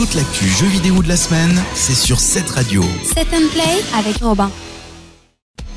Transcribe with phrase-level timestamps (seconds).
[0.00, 2.82] Toute l'actu jeux vidéo de la semaine, c'est sur cette radio.
[3.04, 4.50] Set and Play avec Robin.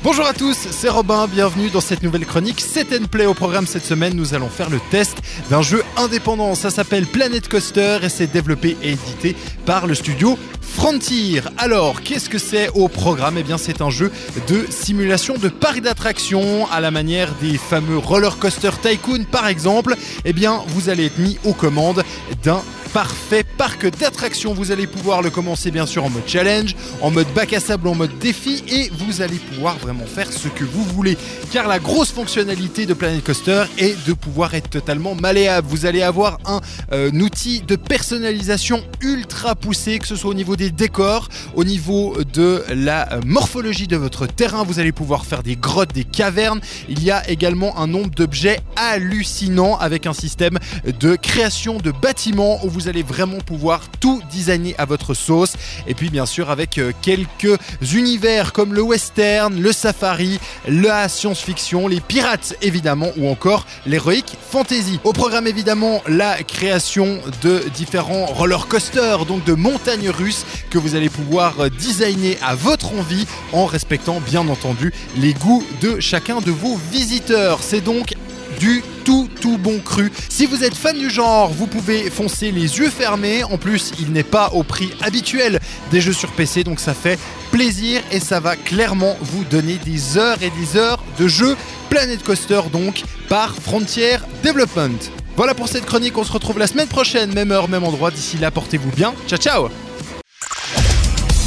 [0.02, 3.26] Bonjour à tous, c'est Robin, bienvenue dans cette nouvelle chronique Set and Play.
[3.26, 5.18] Au programme cette semaine, nous allons faire le test
[5.50, 6.54] d'un jeu indépendant.
[6.54, 9.36] Ça s'appelle Planet Coaster et c'est développé et édité
[9.66, 11.42] par le studio Frontier.
[11.58, 13.36] Alors, qu'est-ce que c'est au programme?
[13.36, 14.10] Eh bien, c'est un jeu
[14.48, 19.94] de simulation de parc d'attractions à la manière des fameux Roller Coaster Tycoon par exemple.
[20.24, 22.02] Eh bien, vous allez être mis aux commandes
[22.42, 22.62] d'un
[22.94, 24.54] parfait parc d'attractions.
[24.54, 27.88] Vous allez pouvoir le commencer bien sûr en mode challenge, en mode bac à sable,
[27.88, 31.18] en mode défi et vous allez pouvoir vraiment faire ce que vous voulez.
[31.52, 35.66] Car la grosse fonctionnalité de Planet Coaster est de pouvoir être totalement malléable.
[35.68, 36.60] Vous allez avoir un,
[36.92, 42.16] euh, outil de personnalisation ultra poussé, que ce soit au niveau des décors, au niveau
[42.32, 44.62] de la euh, morphologie de votre terrain.
[44.62, 46.60] Vous allez pouvoir faire des grottes, des cavernes.
[46.88, 50.60] Il y a également un nombre d'objets hallucinants avec un système
[51.00, 55.54] de création de bâtiments où vous vous allez vraiment pouvoir tout designer à votre sauce.
[55.86, 57.58] Et puis bien sûr avec euh, quelques
[57.94, 65.00] univers comme le western, le safari, la science-fiction, les pirates évidemment ou encore l'heroic fantasy.
[65.02, 70.94] Au programme évidemment la création de différents roller coasters, donc de montagnes russes que vous
[70.94, 76.42] allez pouvoir euh, designer à votre envie en respectant bien entendu les goûts de chacun
[76.42, 77.62] de vos visiteurs.
[77.62, 78.12] C'est donc
[78.58, 80.10] du tout tout bon cru.
[80.28, 83.44] Si vous êtes fan du genre, vous pouvez foncer les yeux fermés.
[83.44, 85.60] En plus, il n'est pas au prix habituel
[85.90, 87.18] des jeux sur PC, donc ça fait
[87.50, 91.56] plaisir et ça va clairement vous donner des heures et des heures de jeu
[91.90, 94.98] Planet Coaster donc par Frontier Development.
[95.36, 98.10] Voilà pour cette chronique, on se retrouve la semaine prochaine, même heure, même endroit.
[98.10, 99.14] D'ici là, portez-vous bien.
[99.28, 99.68] Ciao ciao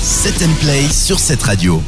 [0.02, 1.82] Set and Play sur cette radio.